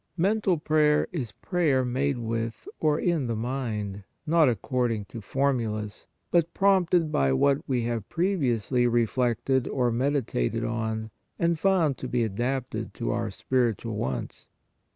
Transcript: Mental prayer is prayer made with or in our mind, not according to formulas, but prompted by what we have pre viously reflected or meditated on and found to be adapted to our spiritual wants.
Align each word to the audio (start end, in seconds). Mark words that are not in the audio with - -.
Mental 0.17 0.57
prayer 0.57 1.07
is 1.11 1.31
prayer 1.31 1.85
made 1.85 2.17
with 2.17 2.67
or 2.79 2.99
in 2.99 3.29
our 3.29 3.35
mind, 3.35 4.03
not 4.25 4.49
according 4.49 5.05
to 5.05 5.21
formulas, 5.21 6.07
but 6.31 6.55
prompted 6.55 7.11
by 7.11 7.31
what 7.33 7.59
we 7.69 7.83
have 7.83 8.09
pre 8.09 8.35
viously 8.35 8.91
reflected 8.91 9.67
or 9.67 9.91
meditated 9.91 10.63
on 10.63 11.11
and 11.37 11.59
found 11.59 11.99
to 11.99 12.07
be 12.07 12.23
adapted 12.23 12.95
to 12.95 13.11
our 13.11 13.29
spiritual 13.29 13.95
wants. 13.95 14.49